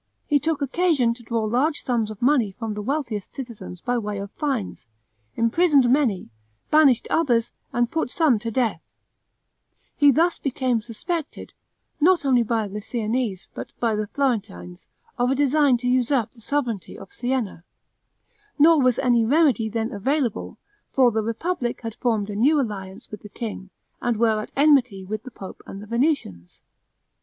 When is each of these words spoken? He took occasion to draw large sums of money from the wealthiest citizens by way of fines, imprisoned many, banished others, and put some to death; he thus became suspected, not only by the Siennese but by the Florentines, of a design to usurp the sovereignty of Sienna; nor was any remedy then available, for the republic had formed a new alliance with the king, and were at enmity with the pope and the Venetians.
He 0.25 0.39
took 0.39 0.63
occasion 0.63 1.13
to 1.13 1.21
draw 1.21 1.43
large 1.43 1.83
sums 1.83 2.09
of 2.09 2.23
money 2.23 2.53
from 2.57 2.73
the 2.73 2.81
wealthiest 2.81 3.35
citizens 3.35 3.81
by 3.81 3.99
way 3.99 4.17
of 4.17 4.31
fines, 4.31 4.87
imprisoned 5.35 5.87
many, 5.91 6.31
banished 6.71 7.05
others, 7.11 7.51
and 7.71 7.91
put 7.91 8.09
some 8.09 8.39
to 8.39 8.49
death; 8.49 8.81
he 9.95 10.09
thus 10.09 10.39
became 10.39 10.81
suspected, 10.81 11.53
not 11.99 12.25
only 12.25 12.41
by 12.41 12.67
the 12.67 12.81
Siennese 12.81 13.47
but 13.53 13.73
by 13.79 13.93
the 13.93 14.07
Florentines, 14.07 14.87
of 15.19 15.29
a 15.29 15.35
design 15.35 15.77
to 15.77 15.87
usurp 15.87 16.31
the 16.31 16.41
sovereignty 16.41 16.97
of 16.97 17.13
Sienna; 17.13 17.63
nor 18.57 18.81
was 18.81 18.97
any 18.97 19.23
remedy 19.23 19.69
then 19.69 19.91
available, 19.91 20.57
for 20.91 21.11
the 21.11 21.21
republic 21.21 21.81
had 21.83 21.93
formed 21.93 22.31
a 22.31 22.35
new 22.35 22.59
alliance 22.59 23.11
with 23.11 23.21
the 23.21 23.29
king, 23.29 23.69
and 24.01 24.17
were 24.17 24.41
at 24.41 24.51
enmity 24.55 25.05
with 25.05 25.21
the 25.21 25.29
pope 25.29 25.61
and 25.67 25.79
the 25.79 25.85
Venetians. 25.85 26.63